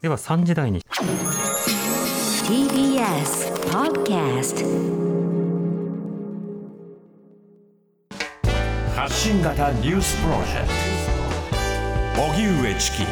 [0.00, 0.80] では3時台に。
[2.48, 4.64] TBS Podcast
[8.96, 10.68] 発信型ニュースプロジェク
[12.16, 12.22] ト。
[12.32, 13.04] 荻上チキ。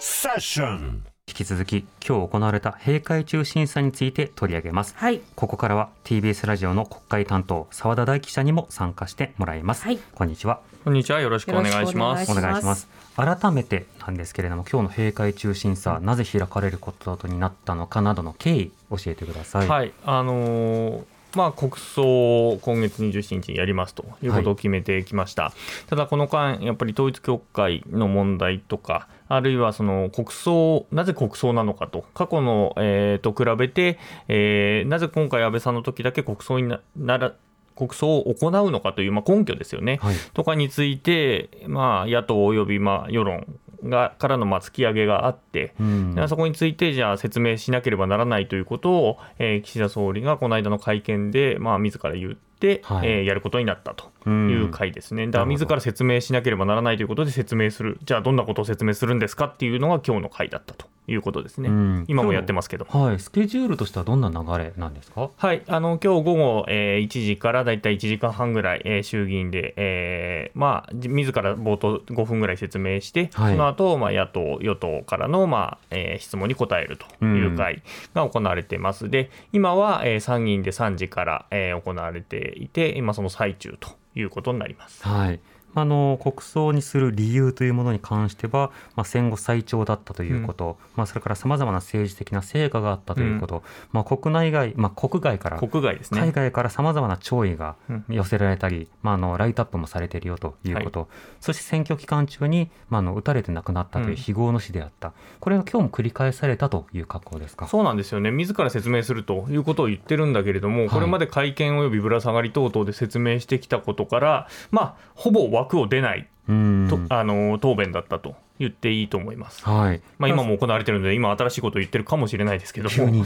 [0.00, 1.04] セッション。
[1.28, 4.94] 引き続き今日行われた閉会中審査について取り上げます。
[4.96, 5.20] はい。
[5.36, 9.98] ここからは TBS ラジオの国会担当澤田大記者にも参加してもらいます、はい。
[9.98, 11.20] こんにちはこんにちは。
[11.22, 12.30] よろしくお願いします。
[12.30, 12.86] お願いします。
[13.16, 19.68] 改めてなんですけれども今日の閉会中審査、なぜ開かれることになったのかなどの経緯教えてください。
[19.68, 21.04] はい、あのー
[21.36, 25.52] まあ、国葬を今月27日にやりますということを決めてきました、
[25.88, 37.32] ただこの間、やっぱり統一教会の問題とか、あるいはその国葬、なぜ国葬なのかと、過去の、えーと比べて、えーなぜ今回、安倍さんの時だけ国葬にななら
[37.76, 40.14] 国葬を行うのかという、まあ、根拠ですよね、はい。
[40.32, 43.46] とかについて、まあ、野党およびまあ世論
[43.84, 46.14] がからのまあ突き上げがあって、うん。
[46.14, 53.08] でそこについてじゃあ説明しなければならないということを、えー岸田総理がこの間の会見で、まあ、自ら言って、はい。
[53.08, 62.04] えーやることになったという回ですね、だから自ら説明しなければならないということで説明する、じゃあどんなことを説明するんですかっていうのが今日の回だったということですね、うん。
[62.08, 62.86] 今もやってますけど。
[62.88, 63.18] はい。
[63.18, 65.30] スケジュールとしてはどんな流れなんですか？
[65.36, 73.52] はい、あの今日午後、えー1時からだいたい1時間半ぐらい、えー衆議院で、えーまあ、じ自ら冒頭5分ぐらい説明して、はい。
[73.52, 77.82] その後、まあ野党、与党からの、まあえー質問に答えるという会
[78.14, 79.10] が行われています。
[79.10, 85.06] で、今は、えー参議院で3時から、えー行われていて、今その最中ということになります。
[85.06, 85.40] はい。
[85.74, 96.20] あの国葬にする理由というものに関しては、まあ、戦後最長だったということ、まあ、それからさまざまな政治的な成果があったということ、まあ、国内外、まあ、国外から国外ですね。
[96.20, 98.04] 海外からさまざまな弔意がうん。
[98.08, 101.08] 寄せられたり、まあ、あのライトアップもされているよということ、
[101.40, 104.16] そして選挙期間中に、まあ、あの撃たれて亡くなったといううん。
[104.16, 107.66] 非業の死であった、これが今日も繰り返されたという格好ですか？
[107.66, 110.88] そうなんですよね、自ら説明するということを言ってるんだけれども、い。
[110.88, 119.64] これまで会見およびぶら下がり等々で説明してきたことから、まあ、ほぼ枠を出ないうんと、あの答弁だったと言っていいと思います。
[119.64, 123.24] はいまあ、今も行われてるので、今、新しいことを言ってるかもしれないですけども。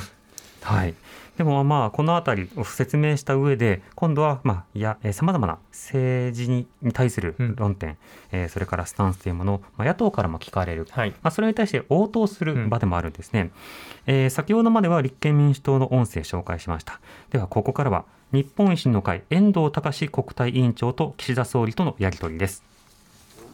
[0.62, 0.94] はい。
[1.36, 7.96] でもまあこのあたりを説明した上で今度はまあいやさまざまな政治にに対する論点、
[8.32, 11.10] えーそれからスタンスというものを、まあ、野党からも聞かれる、はい。
[11.22, 13.52] まあ、それに対して応答する場でもあるんですね、
[14.06, 17.00] えー先ほどまでは立憲民主党の音声紹介しました。
[17.30, 22.64] ではここからは日本維新の会遠藤隆国対委員長と岸田総理とのやり取りです。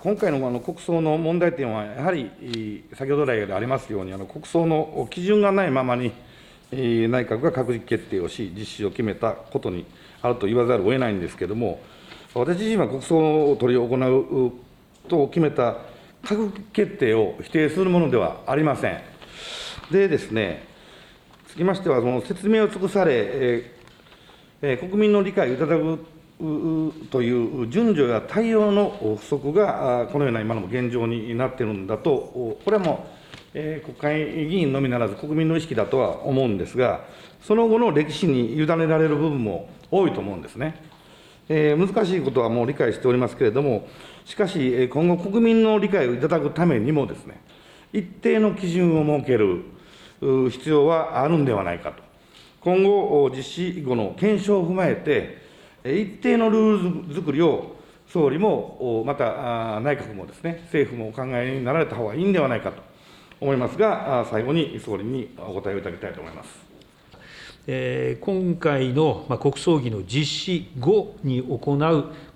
[0.01, 6.13] 今回のあの国葬の問題点は、やはりえー先ほど来でありますように、あの国葬の基準がないままに、えー
[6.73, 9.85] 内閣が閣議決定をし、実施を決めたことに
[10.23, 11.81] あると言わざるを得ないんですけれども、
[12.35, 14.53] 私自身は国葬を執り行う
[15.09, 15.77] と決めた
[16.25, 19.01] 閣議決定を否定するものではありません。
[19.91, 20.67] でですね、
[21.49, 23.63] つきましては、その説明を尽くされ、
[24.63, 26.05] え国民の理解をいただく
[27.11, 33.24] という順序や対応の不足が、このような今の現状になっているんだと、これはもう、
[33.55, 37.05] 国会議員のみならず、国民の意識だとは思うんですが、
[37.41, 40.83] その後の歴史に委ねられる部分も多いと思うんですね。
[41.49, 43.87] えー難しいことはもう理解しておりますけれども、
[44.25, 47.41] しかし、今後、国民の理解をいただくためにもですね、
[47.93, 49.63] 一定の基準を設ける
[50.51, 52.03] 必要はあるんではないかと。
[52.61, 55.45] 今後、実施後の検証を踏まえて、
[55.85, 57.77] 一定のルール作りを
[58.09, 62.94] 総理も、また内閣もですね、政府もお考えになられた方がいいんではないかと
[63.45, 66.65] 思いますが、最後に総理にお答えをいただきたいと思います。
[68.21, 71.59] 今回の国葬儀の実施後に行う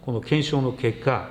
[0.04, 1.30] この検証の結果、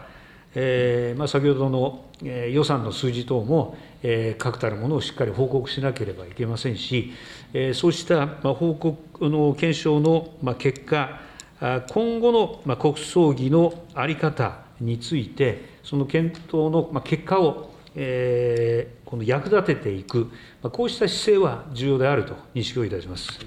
[0.56, 7.14] えま、先ほどの予算の数字等も、え確たるものをしっかり報告しなければいけませんし、
[7.54, 11.22] えそうした報告の検証の結果、
[11.60, 12.32] 今後
[12.66, 20.30] の国葬儀の在り方について、その検討の結果を、えこの役立てていく、
[20.62, 23.40] こうした姿勢は重要であると認識をいたします。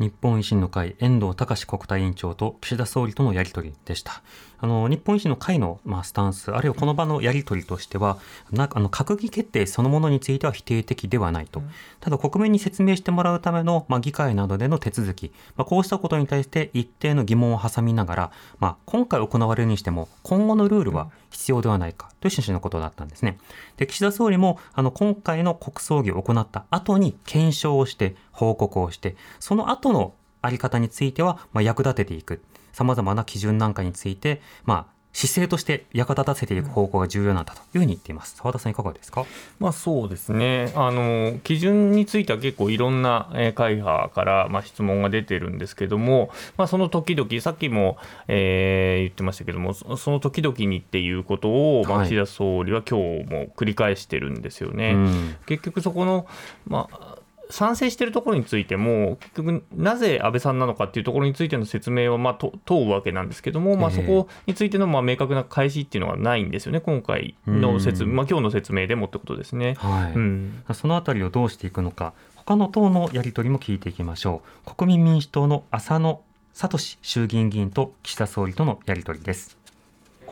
[0.00, 4.20] 日本維新の会遠藤隆国対委員長と岸田総理とのやり取りでした。
[4.62, 8.18] あの日本維新の会の、まあ、スタンス、あるいはこの場のやり取りとしては、
[8.52, 11.62] なあの閣議決定そのものについては否定的ではないと、
[11.98, 23.38] ただ国民に説明してもらうための、まあ、議会などでの手続き、まあ、こうしたことに対して一定の疑問を挟みながら、まあ、今回行われるにしても、今後のルールは必要ではないかという趣旨のことだったんですね。
[23.78, 32.42] で岸田総理もあの今回の国葬儀を行った後に検証をして、報告をして、その後のあり方については、まあ、役立てていく。
[32.72, 38.34] 様々な基準なんかについて、まあ、姿勢として役立たせていく方向が重要なんだというふうに言っています。
[38.36, 39.26] 澤田さんいかがですか？
[39.58, 54.92] まあ、そうですねあの基準については結構いろんなえー会派からまあ質問が出てるんですけども、まあ、その時々さっきも、えー言ってましたけどもそその時々にっていうことを、岸田総理は今日も繰り返してるんですよね。
[54.94, 56.26] うん結局そこの、
[56.66, 57.18] まあ、
[57.52, 69.74] 賛成しているところについても、結局、なぜ安倍さんなのかっていうところについての説明は、まあ、と問うわけなんですけども、まあ、ええそこについての、まあ、明確な開始っていうのがないんですよね、今回の説、うんまあ今日の説明でもってことですね。
[69.78, 70.12] はい。
[70.14, 74.74] うんそのあたりをどうしていくのか、他の党のやり取りも聞いていきましょう。
[74.74, 76.22] 国民民主党の浅野
[76.54, 79.61] 聡衆議院議員と岸田総理とのやり取りです。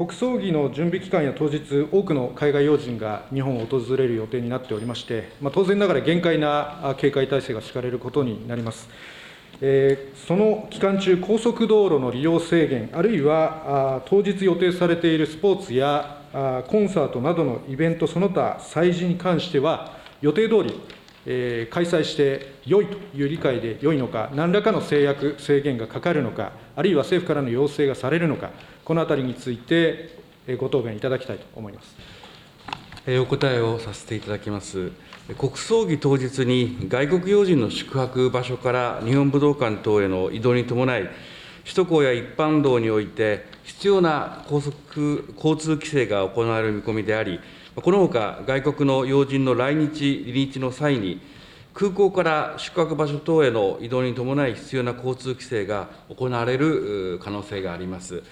[0.01, 8.89] 国葬儀の準備期間や当日、多くの海外要人が日本を訪れる予定になっておりまして、ま、当然ながら厳戒な警戒態勢が敷かれることになります。
[9.61, 20.81] えーその期間中、高速道路の利用制限、あるいはあ当日予定されているスポーツやあコンサートなどのイベント、その他催事に関しては、予定通り、
[21.27, 28.51] えー開催して良いという理解で良いのか、何らかの制約、制限がかかるのか、あるいは政府からの要請がされるのか、
[28.85, 31.97] このあたりについて、えご答弁いただきたいと思います。
[33.07, 34.93] えお答えをさせていただきます。
[35.39, 41.09] 国葬儀当日に外国要人の宿泊場所から日本武道館等への移動に伴い、
[41.63, 47.41] 首都高や一般道において必要な高速交通規制が行われる見込みであり、
[47.77, 51.21] このほか外国の要人の来日、離日の際に、
[51.73, 58.23] 空港から宿泊場所等への移動に伴い必要な交通規制が行われる可能性があります。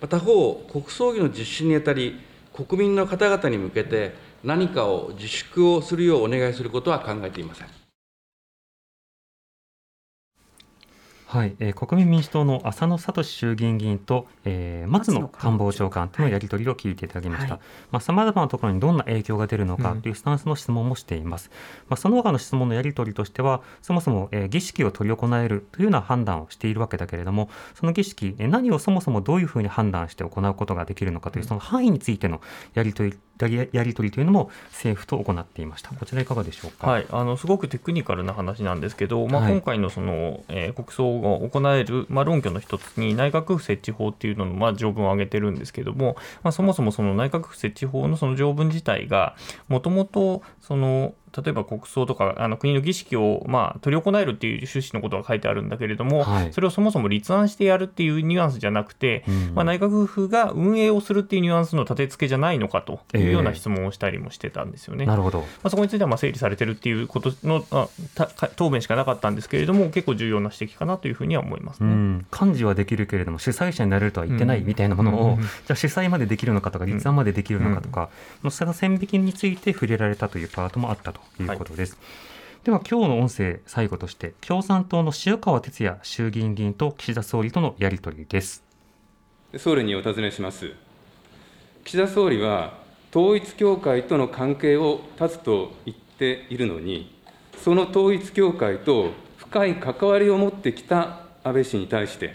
[0.00, 2.20] 他方、国葬儀の実施にあたり、
[2.52, 7.77] 国民の方々に向けて何かを自粛をするようお願いすることは考えていません。
[11.28, 17.56] はい、えー国民民主党の浅野聡衆議院議員と、えー松野官房長官とのやり取りを聞いていただきました。
[17.56, 21.50] はいまあ、様々なところにどんな影響が出るのかというスタンスの質問もしています。
[21.90, 32.40] まあ、その他の質問のやり取りとしては、そもそも、えー儀式を執り行えるというような判断をしているわけだけれども、その儀式、えー何をそもそもどういうふうに判断して行うことができるのかという、その範囲についての
[32.72, 35.90] やり取り、やりやり取りというのも政府と行っていました。
[35.90, 36.86] こちらいかがでしょうか？
[36.86, 49.34] はい、あのすごくテクニカルな話なんですけど、まあ、はい今回のその、えー国葬が行える、まあ、論拠の一つに内閣府設置法っていうのの、まあ、条文を挙げてるんですけども、まあ、そもそもその内閣府設置法のその条文自体が
[49.66, 56.52] もともとその例えば国葬とかあの国の儀式を、まあ、執り行えるっていう趣旨のことが書いてあるんだけれども、はい。
[56.52, 59.54] それをそもそも立案してやるっていうニュアンスじゃなくて、うん。
[59.54, 65.06] まあ、内閣府が運営をするっていうニュアンスの立て付けじゃないのかというようなええ質問をしたりもしてたんですよね。
[65.06, 65.40] なるほど。
[65.40, 67.88] まあ、そこについてはまあ整理されてるっていうことのあ
[68.56, 71.90] 答弁しかなかったんですけれども、結構重要な指摘かなというふうには思いますね。
[71.90, 75.40] うん、幹事はできるけれども主催者になれるとは言ってないうんみたいなものを、うん。
[75.42, 78.08] じゃあ主催までできるのかとか立案までできるのかとか、
[78.50, 81.98] その線引きについて触れられたというパートもあったということです。
[82.64, 88.62] では今日の音声最後として共産党の塩川哲也衆議院議員と岸田総理とのやり取りです。
[89.56, 90.72] 総理にお尋ねします。
[91.84, 92.76] 岸田総理は、
[93.10, 97.16] 統一教会との関係を断つと言っているのに、
[97.56, 102.34] その統一教会と深い関わりを持ってきた安倍氏に対して、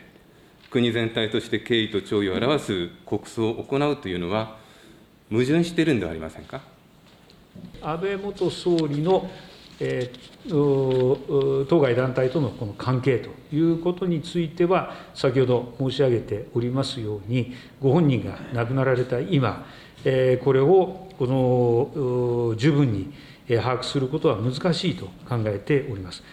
[0.72, 4.58] 国全体として敬意と弔意を表す国葬を行うというのは、
[5.30, 6.73] 矛盾しているんではありませんか？
[7.84, 9.30] 安倍元総理の、
[9.80, 10.34] えー
[11.70, 19.66] 当該団体とのこの関係ということについては、先ほど申し上げておりますように、ご本人が亡くなられた今、
[20.04, 23.14] えーこれをこの十分に
[23.48, 26.24] 把握することは難しいと考えております。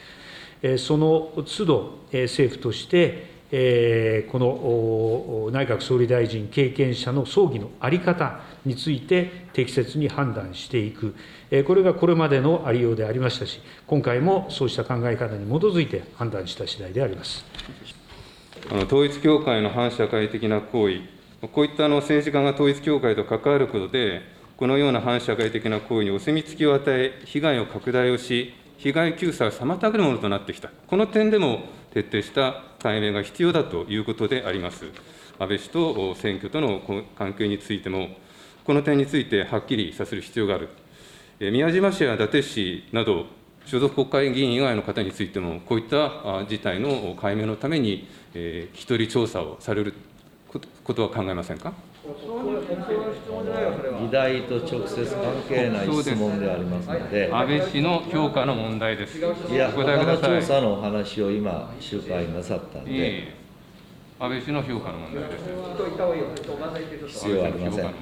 [0.79, 11.14] その都度、政府として、えーこの内閣総理大臣経験者の葬儀の在り方について適切に判断していく、
[11.50, 17.45] えーこれがこれまでのありようでありましたし、今回もそうした考え方に基づいて判断した次第であります。
[18.71, 21.00] あの統一教会の反社会的な行為、
[21.49, 24.23] こういったあの政治家が統一教会と関わることで、
[24.57, 31.61] このような反社会的な行為にお墨付きを与え、被害を拡大をし、被害救済を妨げるものとなってきた、この点でも
[31.93, 34.87] 徹底した解明が必要だということであります。
[35.39, 36.81] 安倍氏と選挙との
[37.17, 38.09] 関係についても、
[38.65, 40.69] この点についてはっきりさせる必要がある。
[41.41, 43.27] 宮島氏や伊達氏など、
[43.65, 49.95] 所属国会議員以外の方についても、こういった事態の解明のために、えー聞き取り調査をされる
[50.85, 51.73] ことは考えませんか？
[54.11, 59.19] 議題と直接関係ない質問でありますので、安倍氏の評価の問題です。
[59.19, 59.23] い
[59.55, 60.17] や、他の。
[60.19, 63.33] 調査のお話を今、集会なさったんで、
[64.19, 65.38] 安倍氏の評価の問題で
[67.09, 67.21] す。
[67.21, 67.95] 必要ありません。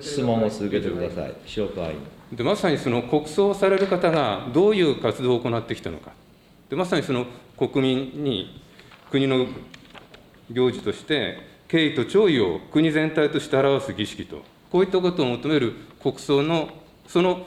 [0.00, 1.32] 質問を続けてください。
[1.56, 1.98] 塩川委員。
[2.32, 6.10] でまさにその国葬される方がどういう活動を行ってきたのか、
[6.68, 7.26] でまさにその
[7.56, 8.60] 国民に
[9.10, 9.46] 国の
[10.50, 11.38] 行事として、
[11.70, 16.68] 敬意と弔意を国全体として表す儀式と、こういったことを求める国葬の、
[17.06, 17.46] その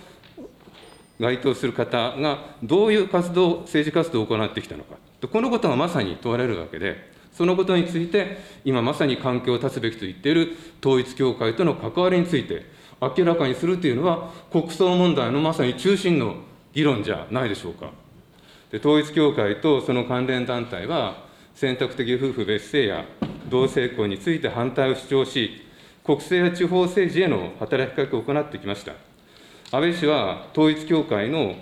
[1.20, 4.96] 該当する方がどういう活動、政治活動を行ってきたのか、
[5.27, 12.65] このことがまさに問われるわけで、そのことについて、今まさに関係を断つべきと言っている統一教会との関わりについて、
[13.01, 16.38] 明らかにするというのは、国葬問題のまさに中心の
[16.74, 17.92] 議論じゃないでしょうか。
[18.72, 21.25] で統一教会とその関連団体は、
[21.56, 23.06] 選択的夫婦別姓や
[23.50, 25.62] 同性婚について反対を主張し、
[26.03, 28.93] 国政や地方政治への働きかけを行ってきました。
[29.71, 31.55] 安倍氏は統一教会の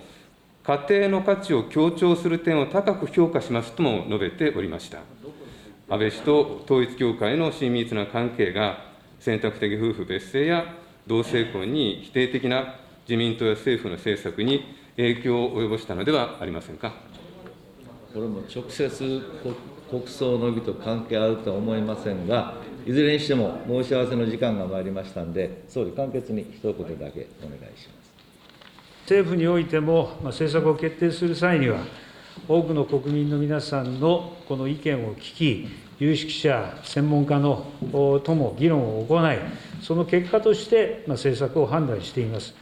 [0.64, 5.00] 家庭の価値を強調する点を高く評価しますとも述べておりました。
[5.90, 8.86] 安倍氏と統一教会の親密な関係が、
[9.20, 10.66] 選択的夫婦別姓や
[11.06, 12.76] 同性婚に否定的な
[13.08, 16.94] 自民党や政府の政策に影響を及ぼしたのではありませんか。
[18.14, 19.22] これも直接
[19.90, 27.12] 国葬の儀と関係あるとは思いませんが、いずれにしても申し合わせの時間が参りましたんで、総理、簡潔に一言だけお願い
[27.80, 28.12] します
[29.04, 31.80] 政府においても、政策を決定する際には、
[32.48, 35.68] 多くの国民の皆さんのこの意見を聞き、
[36.00, 37.66] 有識者、専門家の
[38.24, 39.38] とも議論を行い、
[39.82, 42.56] その結果として政策を判断しています。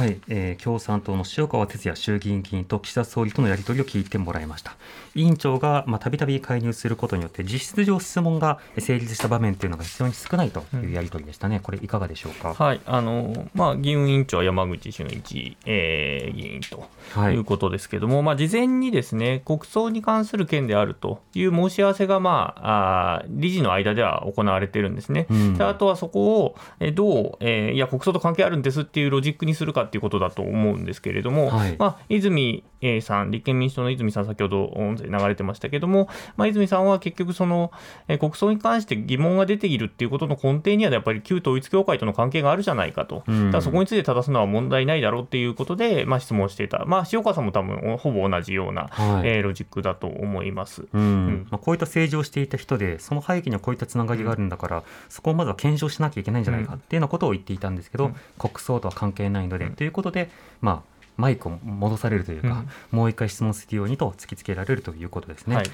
[0.00, 4.74] はい、えー、共産党の塩川哲也衆議院議員と岸田総理とのやり取りを聞いてもらいました。
[5.14, 12.54] 委員長がたびたび介入することによって、実質上質問が成立した場面というのが非常に少ないというやり取りでしたね、うん、これ、いかがでしょうか？
[12.54, 16.88] はいあのまあ、議運委員長は山口俊一、えー、議員と
[17.30, 25.26] いうことですけれども、はい、まあ、事前にですね国葬に関する件であるという申し合わせが、まあ、あ理事の間では行われているんですね。
[25.28, 26.56] うん、あとはそこを
[26.94, 32.62] どう、えー、いや、国葬と関係あるんですっていうロジックにするかっていうことだと思うんですけれども、はい、まあ、泉
[33.02, 37.72] さん、立憲民主党の泉さん、先ほど音声流れてましたけれども、まあ、泉さんは結局その、
[38.08, 51.00] え国葬に関して疑問が出ているっていうことの根底には、やっぱり旧統一教会との関係があるじゃないかと、うん、だそこについて正すのは問題ないだろうっていうことで、まあ、質問していた、まあ、塩川さんも多分ほぼ同じような、はい、えー、ロジックだと思います、うん。
[51.00, 51.46] うん。
[51.50, 65.56] まあ、こういった政治をしていた人で、その背景にはこういったつながりがあるんだから、そこをまずは検証しなきゃいけないんじゃないかっていうようなことを言っていたんですけど、国葬とは関係ないので、ということで、まあ、マイクを戻されるというか、うん、もう一回質問するようにと突きつけられるということですね。
[65.56, 65.66] はい、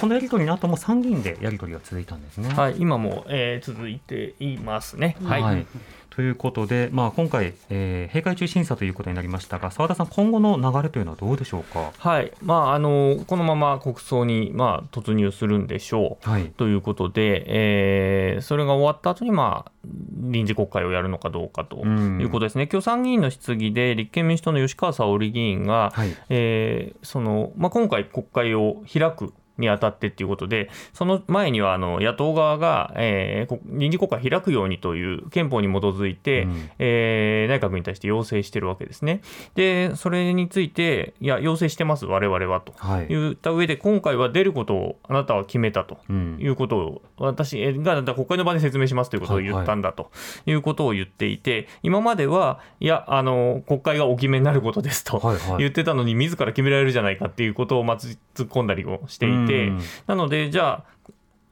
[0.00, 2.48] このやり取りの後も参議院でやり取りが続いたんですね。
[2.54, 5.16] はい、今も、えー、続いていますね。
[5.24, 5.66] はい、はい
[6.14, 12.30] ということで、まあ、今回、えー、閉会中審査ということになりましたが、澤田さん、今後の流れというのはどうでしょうか、はい。
[12.42, 39.20] まあ、あのこのまま国葬に、まあ、突入するんでしょう、はい、ということで、えー、それが終わった後にまあ、臨時国会をやるのかどうかということですね、今日参議院の質疑で、立憲民主党の吉川沙織議員が、はい、えー、そのまあ、今回、国会を開くにあたってっていうことで、その前にはあの野党側が、えー、臨時国会開くようにという憲法に基づいて、うん、えー、内閣に対して要請してるわけですね。
[39.54, 45.98] で、それについて、いや、要請してます、われわれはと、はい、言った上で、今回は出ることをあなたは決めたと。
[46.12, 50.10] いうことを、うん、私が国会の場で説明しますということを言ったんだと。
[50.46, 55.20] いうことを言っていて、はいはい、今までは、いや、あの国会がお決めになることですと
[55.58, 60.84] 言ってたのに、自ら決められるじゃないかっていうことを、まず突っ込んだりをしていて、て、うん、なので、じゃ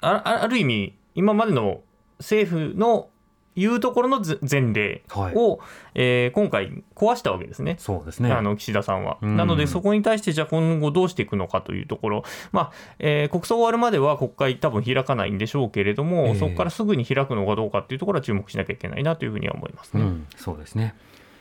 [0.01, 1.81] あ、ある意味、今までの
[2.19, 3.09] 政府の
[3.57, 5.59] 言うところの前例を、はい、
[5.95, 9.19] えー、今回壊したわけですね、そうですねあの岸田さんは。
[9.21, 20.03] なので、そこに対して、じゃあ今後どうしていくのかというところ、まあえー、国葬終わるまでは国会、多分開かないんでしょうけれども、えー、そこからすぐに開くのかどうかというところは注目しなきゃいけないなというふうには思いますね。
[20.03, 20.95] うん、そうですね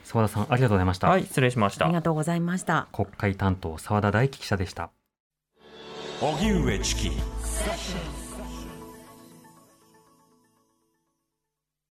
[0.03, 1.07] 澤田さんありがとうございました。
[1.07, 1.85] はい、失礼しました。
[1.85, 2.87] ありがとうございました。
[2.91, 4.89] 国会担当澤田大樹記者でした。
[6.21, 7.11] 荻上チキ。